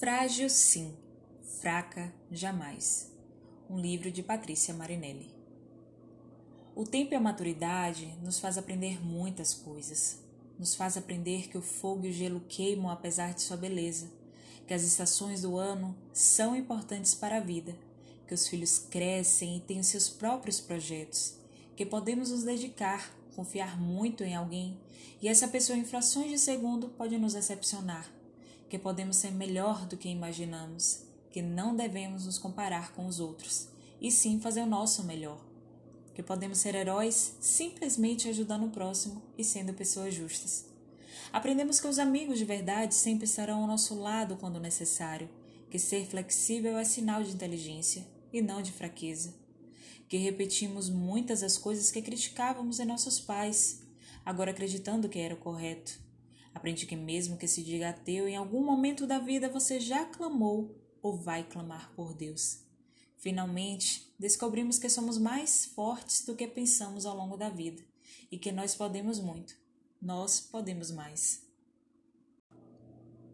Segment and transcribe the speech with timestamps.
[0.00, 0.96] Frágil sim,
[1.60, 3.12] fraca jamais.
[3.68, 5.30] Um livro de Patrícia Marinelli.
[6.74, 10.18] O tempo e a maturidade nos faz aprender muitas coisas.
[10.58, 14.10] Nos faz aprender que o fogo e o gelo queimam apesar de sua beleza,
[14.66, 17.76] que as estações do ano são importantes para a vida,
[18.26, 21.34] que os filhos crescem e têm seus próprios projetos,
[21.76, 24.80] que podemos nos dedicar, confiar muito em alguém
[25.20, 28.18] e essa pessoa em frações de segundo pode nos decepcionar
[28.70, 31.02] que podemos ser melhor do que imaginamos,
[31.32, 33.66] que não devemos nos comparar com os outros,
[34.00, 35.44] e sim fazer o nosso melhor,
[36.14, 40.66] que podemos ser heróis simplesmente ajudando o próximo e sendo pessoas justas.
[41.32, 45.28] Aprendemos que os amigos de verdade sempre estarão ao nosso lado quando necessário,
[45.68, 49.34] que ser flexível é sinal de inteligência e não de fraqueza,
[50.08, 53.82] que repetimos muitas das coisas que criticávamos em nossos pais,
[54.24, 56.09] agora acreditando que era o correto
[56.54, 60.76] Aprendi que, mesmo que se diga ateu, em algum momento da vida você já clamou
[61.02, 62.62] ou vai clamar por Deus.
[63.16, 67.82] Finalmente, descobrimos que somos mais fortes do que pensamos ao longo da vida
[68.30, 69.54] e que nós podemos muito.
[70.00, 71.42] Nós podemos mais.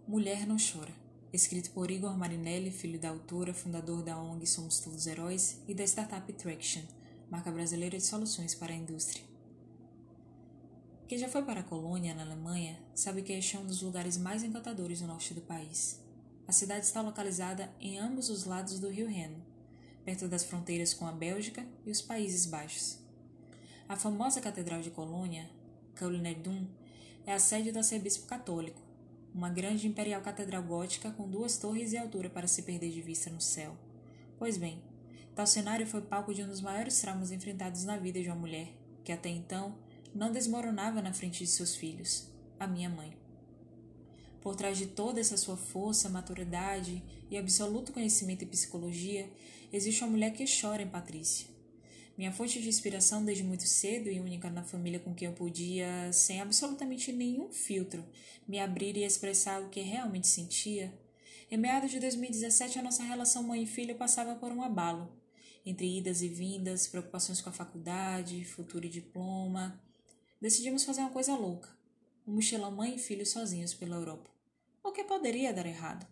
[0.06, 0.94] Mulher não chora.
[1.32, 5.84] Escrito por Igor Marinelli, filho da autora, fundador da ONG Somos Todos Heróis e da
[5.84, 6.82] startup Traction,
[7.30, 9.35] marca brasileira de soluções para a indústria.
[11.08, 14.18] Quem já foi para a colônia, na Alemanha, sabe que este é um dos lugares
[14.18, 16.00] mais encantadores do norte do país.
[16.48, 19.40] A cidade está localizada em ambos os lados do rio Reno,
[20.04, 22.98] perto das fronteiras com a Bélgica e os Países Baixos.
[23.88, 25.48] A famosa Catedral de Colônia,
[25.94, 26.66] Kölnerdum,
[27.24, 28.82] é a sede do arcebispo católico,
[29.32, 33.30] uma grande imperial catedral gótica com duas torres e altura para se perder de vista
[33.30, 33.76] no céu.
[34.40, 34.82] Pois bem,
[35.36, 38.72] tal cenário foi palco de um dos maiores traumas enfrentados na vida de uma mulher,
[39.04, 39.85] que até então
[40.16, 42.26] não desmoronava na frente de seus filhos,
[42.58, 43.16] a minha mãe.
[44.40, 49.30] Por trás de toda essa sua força, maturidade e absoluto conhecimento em psicologia,
[49.72, 51.48] existe uma mulher que chora em Patrícia.
[52.16, 56.10] Minha fonte de inspiração desde muito cedo e única na família com quem eu podia,
[56.12, 58.02] sem absolutamente nenhum filtro,
[58.48, 60.98] me abrir e expressar o que realmente sentia.
[61.50, 65.12] Em meados de 2017, a nossa relação mãe e filho passava por um abalo.
[65.64, 69.78] Entre idas e vindas, preocupações com a faculdade, futuro e diploma,
[70.40, 71.68] decidimos fazer uma coisa louca:
[72.26, 74.30] um mochilão mãe e filho sozinhos pela Europa.
[74.82, 76.06] O que poderia dar errado?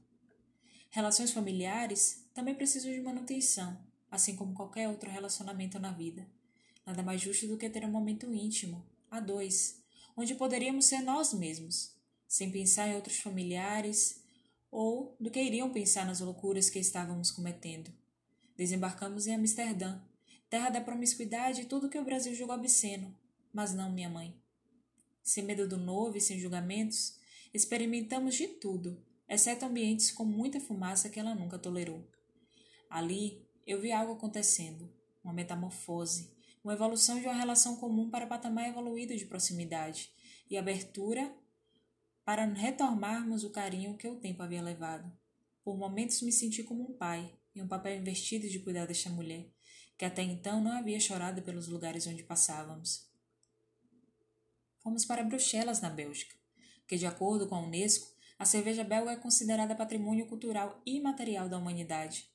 [0.91, 3.79] Relações familiares também precisam de manutenção,
[4.11, 6.27] assim como qualquer outro relacionamento na vida.
[6.87, 9.83] Nada mais justo do que ter um momento íntimo, a dois,
[10.17, 11.97] onde poderíamos ser nós mesmos,
[12.29, 14.23] sem pensar em outros familiares
[14.71, 17.93] ou do que iriam pensar nas loucuras que estávamos cometendo.
[18.57, 20.01] Desembarcamos em Amsterdã,
[20.51, 23.17] terra da promiscuidade e tudo que o Brasil julga obsceno,
[23.55, 24.37] mas não minha mãe.
[25.23, 27.19] Sem medo do novo e sem julgamentos,
[27.55, 32.07] experimentamos de tudo, exceto ambientes com muita fumaça que ela nunca tolerou.
[32.91, 34.93] Ali eu vi algo acontecendo,
[35.23, 40.11] uma metamorfose, uma evolução de uma relação comum para patamar evoluído de proximidade
[40.51, 41.35] e abertura
[42.25, 45.11] para retomarmos o carinho que o tempo havia levado.
[45.63, 49.47] Por momentos me senti como um pai, em um papel investido de cuidar desta mulher,
[49.97, 53.14] que até então não havia chorado pelos lugares onde passávamos.
[54.85, 56.37] Fomos para Bruxelas, na Bélgica,
[56.87, 58.07] que, de acordo com a Unesco,
[58.39, 62.29] a cerveja belga é considerada patrimônio cultural imaterial da humanidade.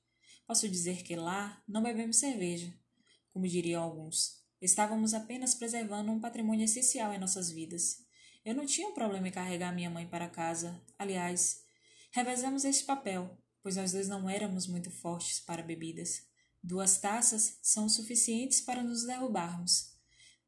[0.47, 2.73] Posso dizer que lá não bebemos cerveja,
[3.31, 4.41] como diriam alguns.
[4.59, 7.99] Estávamos apenas preservando um patrimônio essencial em nossas vidas.
[8.43, 10.81] Eu não tinha um problema em carregar minha mãe para casa.
[10.97, 11.61] Aliás,
[12.11, 16.23] revezamos esse papel, pois nós dois não éramos muito fortes para bebidas.
[16.63, 19.93] Duas taças são suficientes para nos derrubarmos.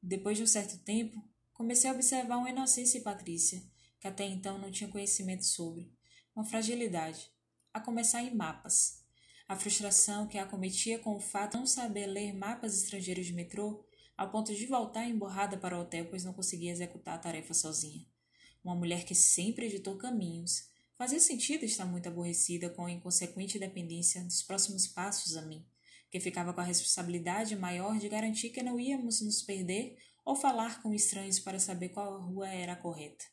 [0.01, 1.30] Depois de um certo tempo,
[1.61, 3.61] Comecei a observar uma inocência em Patrícia,
[3.99, 5.93] que até então não tinha conhecimento sobre,
[6.35, 7.29] uma fragilidade,
[7.71, 9.05] a começar em mapas.
[9.47, 13.33] A frustração que a acometia com o fato de não saber ler mapas estrangeiros de
[13.33, 13.85] metrô,
[14.17, 18.07] ao ponto de voltar emborrada para o hotel, pois não conseguia executar a tarefa sozinha.
[18.63, 20.67] Uma mulher que sempre editou caminhos.
[20.95, 25.63] Fazia sentido estar muito aborrecida com a inconsequente dependência dos próximos passos a mim,
[26.09, 30.81] que ficava com a responsabilidade maior de garantir que não íamos nos perder ou falar
[30.81, 33.25] com estranhos para saber qual rua era a correta.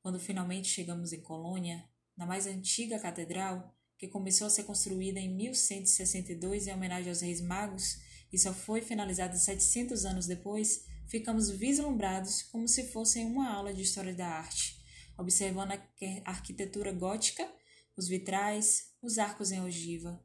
[0.00, 5.32] Quando finalmente chegamos em Colônia, na mais antiga catedral, que começou a ser construída em
[5.34, 7.98] 1162 em homenagem aos Reis Magos
[8.32, 13.82] e só foi finalizada 700 anos depois, ficamos vislumbrados como se fosse uma aula de
[13.82, 14.82] história da arte,
[15.16, 15.80] observando a
[16.24, 17.48] arquitetura gótica,
[17.96, 20.20] os vitrais, os arcos em ogiva,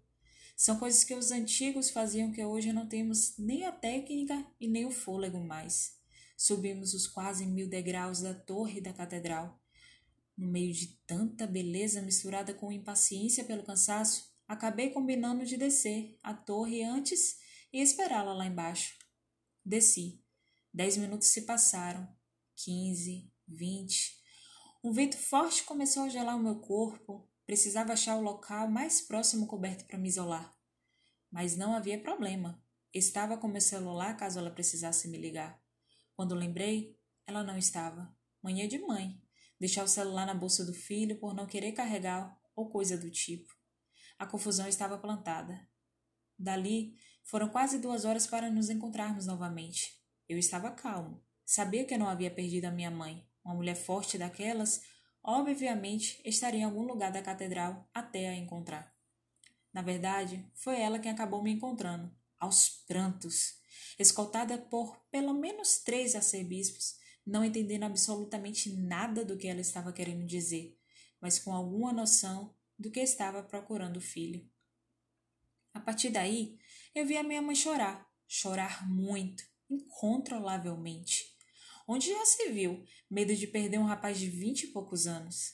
[0.58, 4.88] são coisas que os antigos faziam que hoje não temos nem a técnica e nem
[4.88, 5.96] o fôlego mais.
[6.36, 9.62] Subimos os quase mil degraus da torre da catedral.
[10.36, 16.34] No meio de tanta beleza misturada com impaciência pelo cansaço, acabei combinando de descer a
[16.34, 17.38] torre antes
[17.72, 18.98] e esperá-la lá embaixo.
[19.64, 20.24] Desci.
[20.74, 22.08] Dez minutos se passaram.
[22.56, 24.20] Quinze, vinte.
[24.84, 27.30] Um vento forte começou a gelar o meu corpo.
[27.48, 30.54] Precisava achar o local mais próximo coberto para me isolar.
[31.32, 32.62] Mas não havia problema.
[32.94, 35.60] Estava com meu celular caso ela precisasse me ligar.
[36.14, 38.14] Quando lembrei, ela não estava.
[38.44, 39.20] Manhã de mãe.
[39.58, 43.56] Deixar o celular na bolsa do filho por não querer carregar ou coisa do tipo.
[44.20, 45.70] A confusão estava plantada.
[46.38, 49.98] Dali, foram quase duas horas para nos encontrarmos novamente.
[50.28, 51.24] Eu estava calmo.
[51.46, 53.26] Sabia que eu não havia perdido a minha mãe.
[53.44, 54.82] Uma mulher forte daquelas,
[55.28, 58.96] obviamente, estaria em algum lugar da catedral até a encontrar.
[59.74, 62.10] Na verdade, foi ela quem acabou me encontrando,
[62.40, 63.60] aos prantos,
[64.00, 66.96] escoltada por pelo menos três arcebispos,
[67.26, 70.80] não entendendo absolutamente nada do que ela estava querendo dizer,
[71.20, 74.50] mas com alguma noção do que estava procurando o filho.
[75.74, 76.58] A partir daí,
[76.96, 81.37] eu vi a minha mãe chorar, chorar muito, incontrolavelmente.
[81.90, 85.54] Onde já se viu medo de perder um rapaz de vinte e poucos anos?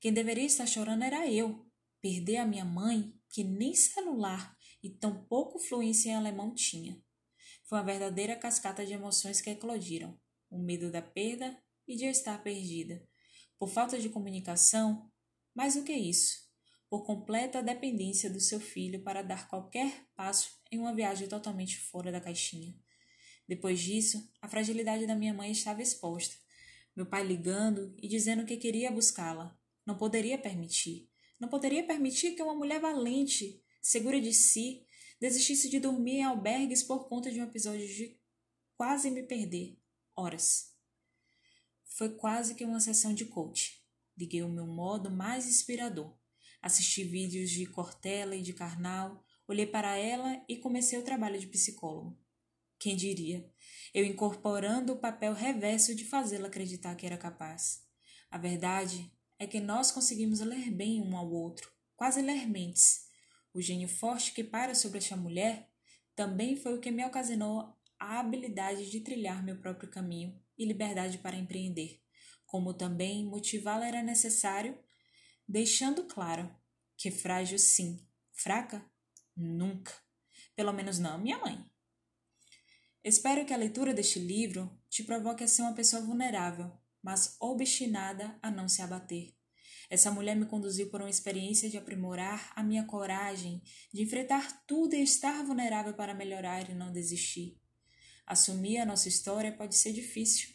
[0.00, 1.66] Quem deveria estar chorando era eu.
[2.00, 6.98] Perder a minha mãe, que nem celular e tão pouco fluência em alemão tinha.
[7.64, 10.18] Foi uma verdadeira cascata de emoções que eclodiram:
[10.48, 13.06] o medo da perda e de estar perdida.
[13.58, 15.10] Por falta de comunicação,
[15.54, 16.38] mais do que isso,
[16.88, 22.10] por completa dependência do seu filho para dar qualquer passo em uma viagem totalmente fora
[22.10, 22.74] da caixinha.
[23.48, 26.36] Depois disso, a fragilidade da minha mãe estava exposta.
[26.94, 29.56] Meu pai ligando e dizendo que queria buscá-la.
[29.84, 31.08] Não poderia permitir.
[31.38, 34.84] Não poderia permitir que uma mulher valente, segura de si,
[35.20, 38.18] desistisse de dormir em albergues por conta de um episódio de
[38.76, 39.78] quase me perder.
[40.14, 40.74] Horas.
[41.84, 43.82] Foi quase que uma sessão de coach.
[44.16, 46.16] Liguei o meu modo mais inspirador.
[46.60, 51.46] Assisti vídeos de Cortella e de Karnal, olhei para ela e comecei o trabalho de
[51.46, 52.18] psicólogo.
[52.78, 53.48] Quem diria?
[53.94, 57.82] Eu incorporando o papel reverso de fazê-la acreditar que era capaz.
[58.30, 63.06] A verdade é que nós conseguimos ler bem um ao outro, quase ler mentes.
[63.54, 65.70] O gênio forte que para sobre esta mulher
[66.14, 71.18] também foi o que me ocasionou a habilidade de trilhar meu próprio caminho e liberdade
[71.18, 72.02] para empreender,
[72.44, 74.78] como também motivá-la era necessário
[75.48, 76.54] deixando claro
[76.96, 78.84] que frágil sim, fraca
[79.36, 79.92] nunca,
[80.54, 81.64] pelo menos não minha mãe.
[83.06, 88.36] Espero que a leitura deste livro te provoque a ser uma pessoa vulnerável, mas obstinada
[88.42, 89.32] a não se abater.
[89.88, 93.62] Essa mulher me conduziu por uma experiência de aprimorar a minha coragem,
[93.94, 97.60] de enfrentar tudo e estar vulnerável para melhorar e não desistir.
[98.26, 100.48] Assumir a nossa história pode ser difícil,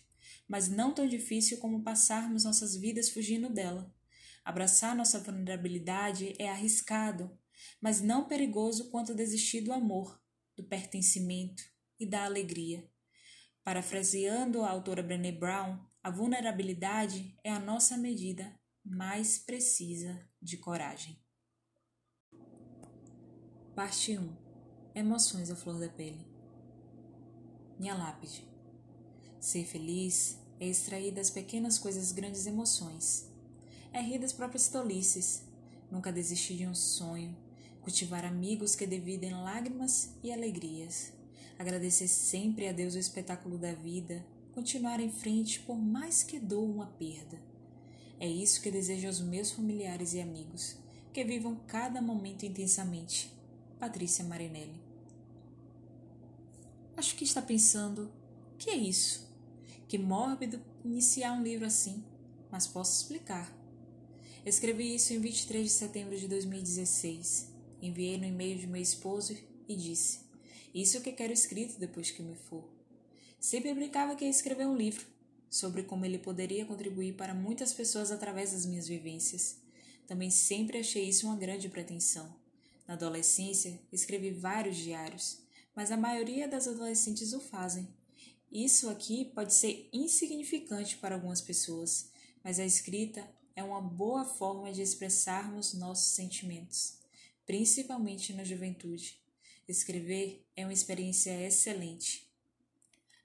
[0.45, 3.95] mas não tão difícil como passarmos nossas vidas fugindo dela.
[4.43, 7.31] Abraçar nossa vulnerabilidade é arriscado,
[7.79, 10.21] mas não perigoso quanto desistir do amor,
[10.57, 11.70] do pertencimento
[12.01, 12.89] e da alegria.
[13.63, 21.17] Parafraseando a autora Brené Brown, a vulnerabilidade é a nossa medida mais precisa de coragem.
[23.75, 24.35] Parte 1
[24.95, 26.27] Emoções à flor da pele.
[27.79, 28.45] Minha lápide.
[29.39, 33.31] Ser feliz é extrair das pequenas coisas grandes emoções
[33.93, 35.43] é rir das próprias tolices,
[35.91, 37.35] nunca desistir de um sonho,
[37.81, 41.11] cultivar amigos que dividem lágrimas e alegrias,
[41.61, 46.65] agradecer sempre a Deus o espetáculo da vida, continuar em frente por mais que doa
[46.65, 47.39] uma perda.
[48.19, 50.75] É isso que desejo aos meus familiares e amigos,
[51.13, 53.31] que vivam cada momento intensamente.
[53.79, 54.81] Patrícia Marinelli.
[56.97, 58.11] Acho que está pensando:
[58.57, 59.29] que é isso?
[59.87, 62.03] Que mórbido iniciar um livro assim,
[62.51, 63.55] mas posso explicar.
[64.45, 67.51] Escrevi isso em 23 de setembro de 2016.
[67.81, 69.35] Enviei no e-mail de meu esposo
[69.67, 70.30] e disse:
[70.73, 72.63] Isso que quero escrito depois que me for.
[73.39, 75.05] Sempre brincava que ia escrever um livro
[75.49, 79.57] sobre como ele poderia contribuir para muitas pessoas através das minhas vivências.
[80.07, 82.33] Também sempre achei isso uma grande pretensão.
[82.87, 85.39] Na adolescência, escrevi vários diários,
[85.75, 87.87] mas a maioria das adolescentes o fazem.
[88.51, 92.11] Isso aqui pode ser insignificante para algumas pessoas,
[92.43, 93.25] mas a escrita
[93.55, 96.97] é uma boa forma de expressarmos nossos sentimentos,
[97.45, 99.21] principalmente na juventude.
[99.71, 102.29] Escrever é uma experiência excelente.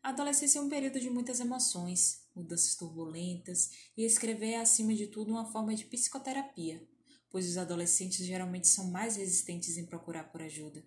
[0.03, 5.09] A adolescência é um período de muitas emoções, mudanças turbulentas, e escrever é, acima de
[5.09, 6.87] tudo, uma forma de psicoterapia,
[7.29, 10.85] pois os adolescentes geralmente são mais resistentes em procurar por ajuda.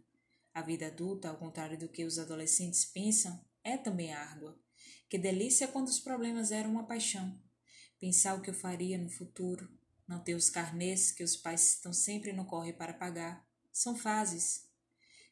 [0.53, 4.57] A vida adulta, ao contrário do que os adolescentes pensam, é também árdua.
[5.09, 7.37] Que delícia quando os problemas eram uma paixão
[7.99, 9.69] pensar o que eu faria no futuro,
[10.07, 13.45] não ter os carnês que os pais estão sempre no corre para pagar.
[13.73, 14.68] São fases.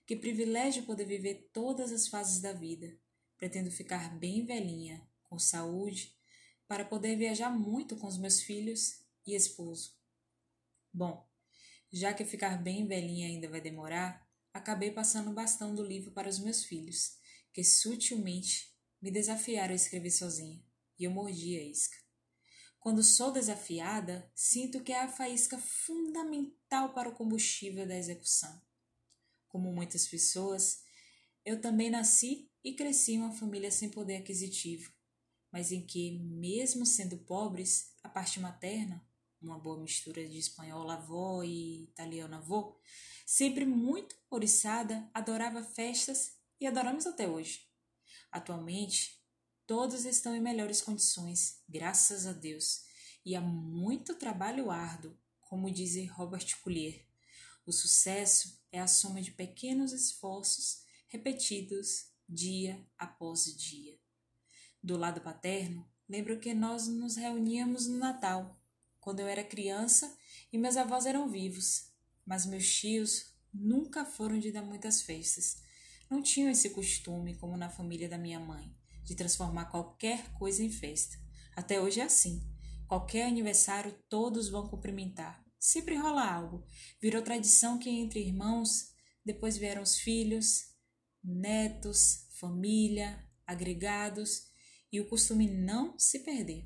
[0.07, 2.97] Que privilégio poder viver todas as fases da vida.
[3.37, 6.15] Pretendo ficar bem velhinha, com saúde,
[6.65, 9.97] para poder viajar muito com os meus filhos e esposo.
[10.93, 11.29] Bom,
[11.91, 16.29] já que ficar bem velhinha ainda vai demorar, acabei passando o bastão do livro para
[16.29, 17.17] os meus filhos,
[17.51, 20.63] que sutilmente me desafiaram a escrever sozinha,
[20.97, 21.97] e eu mordi a isca.
[22.79, 28.65] Quando sou desafiada, sinto que é a faísca fundamental para o combustível da execução.
[29.57, 30.83] Como muitas pessoas,
[31.43, 34.93] eu também nasci e cresci em uma família sem poder aquisitivo,
[35.51, 39.03] mas em que, mesmo sendo pobres, a parte materna,
[39.41, 42.79] uma boa mistura de espanhola avó e italiana avô,
[43.25, 47.67] sempre muito oriçada, adorava festas e adoramos até hoje.
[48.31, 49.17] Atualmente,
[49.65, 52.83] Todos estão em melhores condições, graças a Deus,
[53.25, 57.05] e há muito trabalho árduo, como diz Robert Collier.
[57.65, 63.97] O sucesso é a soma de pequenos esforços repetidos dia após dia.
[64.81, 68.59] Do lado paterno, lembro que nós nos reuníamos no Natal,
[68.99, 70.15] quando eu era criança
[70.51, 71.91] e meus avós eram vivos,
[72.25, 75.61] mas meus tios nunca foram de dar muitas festas.
[76.09, 80.69] Não tinham esse costume como na família da minha mãe de transformar qualquer coisa em
[80.69, 81.17] festa.
[81.55, 82.41] Até hoje é assim.
[82.87, 85.46] Qualquer aniversário todos vão cumprimentar.
[85.59, 86.65] Sempre rola algo.
[87.01, 88.93] Virou tradição que entre irmãos,
[89.25, 90.75] depois vieram os filhos,
[91.23, 94.47] netos, família, agregados
[94.91, 96.65] e o costume não se perder.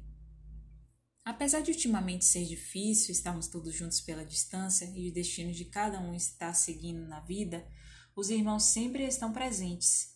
[1.24, 6.00] Apesar de ultimamente ser difícil estarmos todos juntos pela distância e o destino de cada
[6.00, 7.68] um estar seguindo na vida,
[8.16, 10.12] os irmãos sempre estão presentes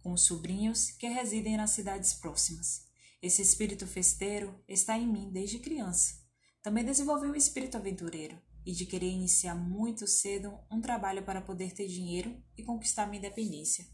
[0.00, 2.86] com os sobrinhos que residem nas cidades próximas.
[3.20, 6.23] Esse espírito festeiro está em mim desde criança.
[6.64, 11.74] Também desenvolvi o espírito aventureiro e de querer iniciar muito cedo um trabalho para poder
[11.74, 13.86] ter dinheiro e conquistar minha independência.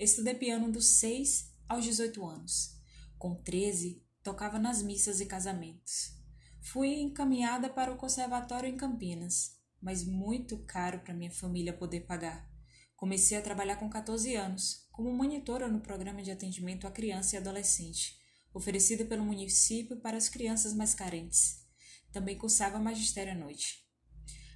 [0.00, 2.80] Estudei piano dos 6 aos 18 anos.
[3.18, 6.16] Com 13, tocava nas missas e casamentos.
[6.62, 12.50] Fui encaminhada para o conservatório em Campinas, mas muito caro para minha família poder pagar.
[12.96, 17.38] Comecei a trabalhar com 14 anos, como monitora no programa de atendimento à criança e
[17.38, 18.16] adolescente,
[18.58, 21.64] oferecido pelo município para as crianças mais carentes.
[22.12, 23.86] Também cursava magistério à noite.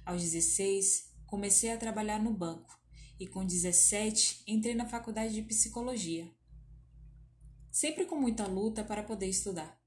[0.05, 2.77] Aos 16, comecei a trabalhar no banco
[3.17, 6.29] e com 17 entrei na faculdade de psicologia.
[7.71, 9.81] Sempre com muita luta para poder estudar.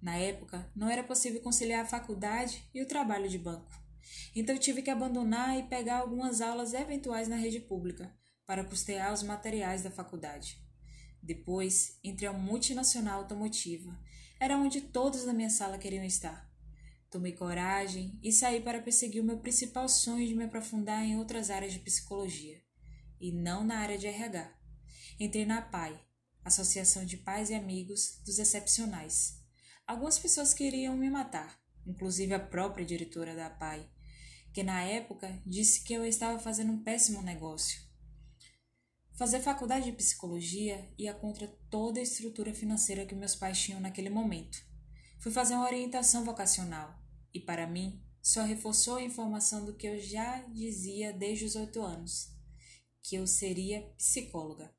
[0.00, 3.72] Na época, não era possível conciliar a faculdade e o trabalho de banco.
[4.36, 8.14] Então tive que abandonar e pegar algumas aulas eventuais na rede pública
[8.46, 10.63] para custear os materiais da faculdade.
[11.24, 13.98] Depois, entrei ao multinacional automotiva.
[14.38, 16.52] Era onde todos da minha sala queriam estar.
[17.10, 21.48] Tomei coragem e saí para perseguir o meu principal sonho de me aprofundar em outras
[21.48, 22.60] áreas de psicologia,
[23.18, 24.52] e não na área de RH.
[25.18, 25.98] Entrei na PAI,
[26.44, 29.40] Associação de Pais e Amigos dos Excepcionais.
[29.86, 33.88] Algumas pessoas queriam me matar, inclusive a própria diretora da PAI,
[34.52, 37.80] que na época disse que eu estava fazendo um péssimo negócio.
[39.16, 44.10] Fazer faculdade de psicologia ia contra toda a estrutura financeira que meus pais tinham naquele
[44.10, 44.58] momento.
[45.20, 47.00] Fui fazer uma orientação vocacional
[47.32, 51.80] e, para mim, só reforçou a informação do que eu já dizia desde os oito
[51.80, 52.34] anos,
[53.04, 54.74] que eu seria psicóloga.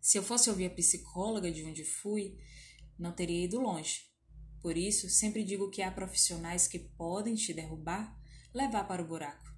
[0.00, 2.38] Se eu fosse ouvir a psicóloga de onde fui,
[2.96, 4.02] não teria ido longe.
[4.62, 8.16] Por isso, sempre digo que há profissionais que podem te derrubar,
[8.54, 9.52] levar para o buraco.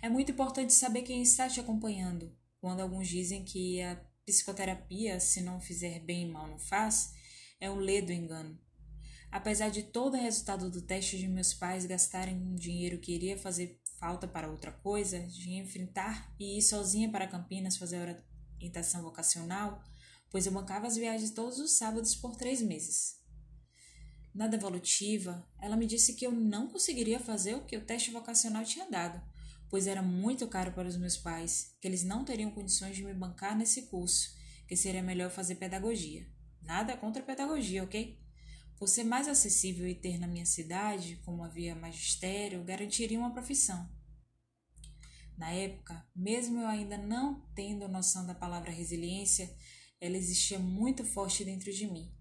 [0.00, 2.39] É muito importante saber quem está te acompanhando.
[2.60, 7.12] Quando alguns dizem que a psicoterapia, se não fizer bem e mal não faz,
[7.58, 8.58] é um ledo engano.
[9.30, 13.38] Apesar de todo o resultado do teste de meus pais gastarem um dinheiro que iria
[13.38, 18.16] fazer falta para outra coisa, de enfrentar e ir sozinha para Campinas fazer
[18.58, 19.82] orientação vocacional,
[20.30, 23.20] pois eu bancava as viagens todos os sábados por três meses.
[24.34, 28.64] Na devolutiva, ela me disse que eu não conseguiria fazer o que o teste vocacional
[28.64, 29.20] tinha dado,
[29.70, 33.14] pois era muito caro para os meus pais, que eles não teriam condições de me
[33.14, 34.36] bancar nesse curso,
[34.66, 36.26] que seria melhor fazer pedagogia.
[36.60, 38.20] Nada contra pedagogia, ok?
[38.76, 43.88] Por ser mais acessível e ter na minha cidade, como havia magistério, garantiria uma profissão.
[45.38, 49.54] Na época, mesmo eu ainda não tendo noção da palavra resiliência,
[50.00, 52.12] ela existia muito forte dentro de mim.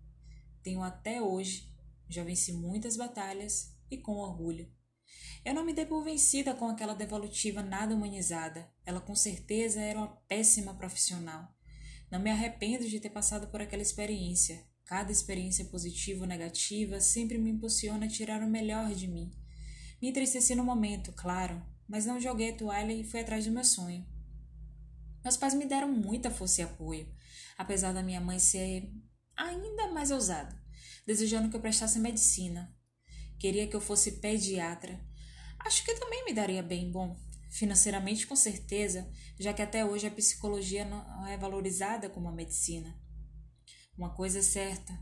[0.62, 1.70] Tenho até hoje
[2.10, 4.68] já venci muitas batalhas e com orgulho.
[5.46, 8.70] Eu não me dei por vencida com aquela devolutiva nada humanizada.
[8.86, 11.48] Ela com certeza era uma péssima profissional.
[12.12, 14.64] Não me arrependo de ter passado por aquela experiência.
[14.86, 19.32] Cada experiência positiva ou negativa sempre me impulsiona a tirar o melhor de mim.
[20.02, 23.64] Me entristeci no momento, claro, mas não joguei a toalha e fui atrás do meu
[23.64, 24.06] sonho.
[25.24, 27.08] Meus pais me deram muita força e apoio,
[27.58, 28.92] apesar da minha mãe ser
[29.36, 30.60] ainda mais ousada,
[31.06, 32.74] desejando que eu prestasse medicina.
[33.40, 35.00] Queria que eu fosse pediatra.
[35.60, 37.18] Acho que também me daria bem bom,
[37.50, 43.00] financeiramente com certeza, já que até hoje a psicologia não é valorizada como a medicina.
[43.98, 44.94] Uma coisa é certa: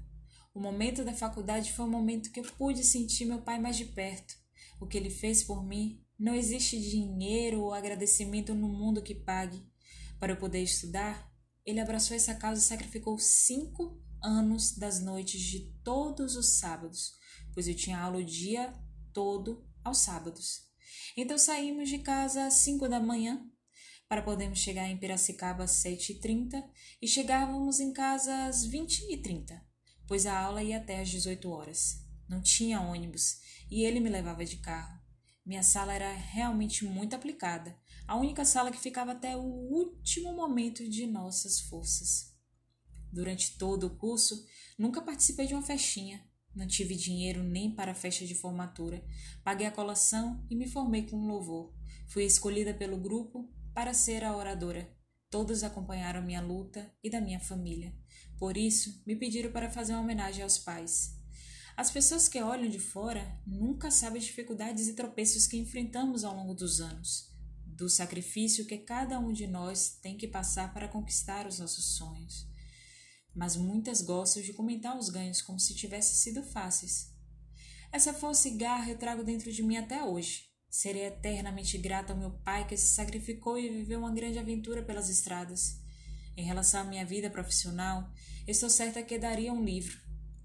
[0.54, 3.86] o momento da faculdade foi o momento que eu pude sentir meu pai mais de
[3.86, 4.36] perto.
[4.80, 9.64] O que ele fez por mim não existe dinheiro ou agradecimento no mundo que pague.
[10.20, 11.32] Para eu poder estudar,
[11.66, 17.17] ele abraçou essa causa e sacrificou cinco anos das noites de todos os sábados,
[17.58, 18.72] pois eu tinha aula o dia
[19.12, 20.68] todo aos sábados.
[21.18, 23.50] Então saímos de casa às cinco da manhã
[24.08, 26.64] para podermos chegar em Piracicaba às 7h30
[27.02, 29.60] e chegávamos em casa às 20h30,
[30.06, 32.06] pois a aula ia até às 18 horas.
[32.30, 33.40] Não tinha ônibus
[33.72, 35.02] e ele me levava de carro.
[35.44, 37.76] Minha sala era realmente muito aplicada,
[38.08, 42.36] a única sala que ficava até o último momento de nossas forças.
[43.12, 44.46] Durante todo o curso,
[44.78, 46.24] nunca participei de uma festinha.
[46.58, 49.06] Não tive dinheiro nem para a festa de formatura.
[49.44, 51.72] Paguei a colação e me formei com louvor.
[52.08, 54.92] Fui escolhida pelo grupo para ser a oradora.
[55.30, 57.94] Todos acompanharam minha luta e da minha família.
[58.40, 61.16] Por isso, me pediram para fazer uma homenagem aos pais.
[61.76, 66.36] As pessoas que olham de fora nunca sabem as dificuldades e tropeços que enfrentamos ao
[66.36, 67.32] longo dos anos,
[67.68, 72.48] do sacrifício que cada um de nós tem que passar para conquistar os nossos sonhos.
[73.38, 77.14] Mas muitas gostam de comentar os ganhos como se tivessem sido fáceis.
[77.92, 80.46] Essa força e garra eu trago dentro de mim até hoje.
[80.68, 85.08] Serei eternamente grata ao meu pai que se sacrificou e viveu uma grande aventura pelas
[85.08, 85.80] estradas.
[86.36, 88.12] Em relação à minha vida profissional,
[88.48, 90.00] estou certa que daria um livro.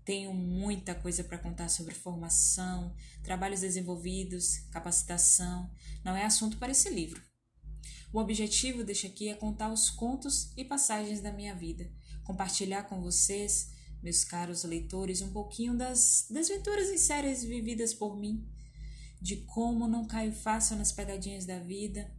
[0.05, 5.71] Tenho muita coisa para contar sobre formação, trabalhos desenvolvidos, capacitação.
[6.05, 7.23] Não é assunto para esse livro.
[8.13, 11.91] O objetivo deste aqui é contar os contos e passagens da minha vida,
[12.33, 18.49] compartilhar com vocês, meus caros leitores, um pouquinho das desventuras e séries vividas por mim
[19.21, 22.13] de como não caio fácil nas pegadinhas da vida,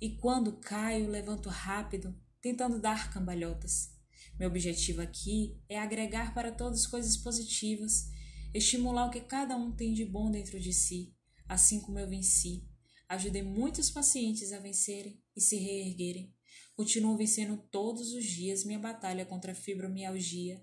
[0.00, 3.90] e quando caio, levanto rápido, tentando dar cambalhotas.
[4.38, 8.08] Meu objetivo aqui é agregar para todos coisas positivas,
[8.54, 11.16] estimular o que cada um tem de bom dentro de si,
[11.48, 12.68] assim como eu venci.
[13.08, 16.35] Ajudei muitos pacientes a vencerem e se reerguerem.
[16.76, 20.62] Continuo vencendo todos os dias minha batalha contra a fibromialgia.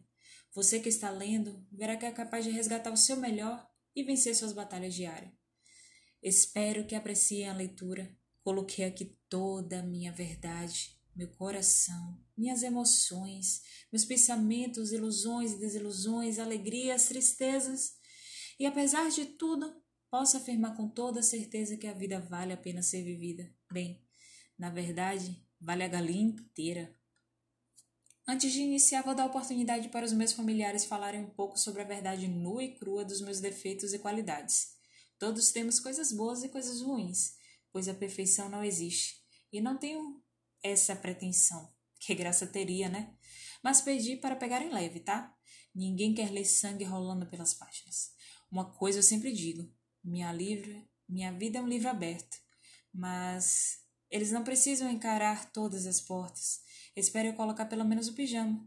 [0.54, 4.36] Você que está lendo verá que é capaz de resgatar o seu melhor e vencer
[4.36, 5.32] suas batalhas diárias.
[6.22, 8.16] Espero que apreciem a leitura.
[8.44, 16.38] Coloquei aqui toda a minha verdade, meu coração, minhas emoções, meus pensamentos, ilusões e desilusões,
[16.38, 17.96] alegrias, tristezas.
[18.60, 22.84] E apesar de tudo, posso afirmar com toda certeza que a vida vale a pena
[22.84, 23.52] ser vivida.
[23.72, 24.06] Bem,
[24.60, 26.94] na verdade, vale a galinha inteira.
[28.28, 31.86] Antes de iniciar, vou dar oportunidade para os meus familiares falarem um pouco sobre a
[31.86, 34.74] verdade nua e crua dos meus defeitos e qualidades.
[35.18, 37.36] Todos temos coisas boas e coisas ruins,
[37.72, 39.22] pois a perfeição não existe.
[39.52, 40.22] E não tenho
[40.62, 41.72] essa pretensão.
[42.06, 43.16] Que graça teria, né?
[43.64, 45.34] Mas pedi para pegarem leve, tá?
[45.74, 48.12] Ninguém quer ler sangue rolando pelas páginas.
[48.52, 49.74] Uma coisa eu sempre digo:
[50.04, 52.38] minha livro, minha vida é um livro aberto.
[52.94, 53.83] Mas
[54.14, 56.62] eles não precisam encarar todas as portas.
[56.96, 58.66] Espero eu colocar pelo menos o pijama.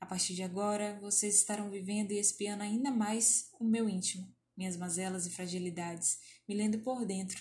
[0.00, 4.26] A partir de agora, vocês estarão vivendo e espiando ainda mais o meu íntimo
[4.58, 7.40] minhas mazelas e fragilidades, me lendo por dentro.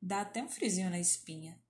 [0.00, 1.62] Dá até um frisinho na espinha.